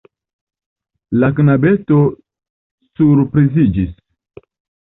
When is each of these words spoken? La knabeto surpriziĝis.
La 1.23 1.29
knabeto 1.41 1.99
surpriziĝis. 3.01 3.93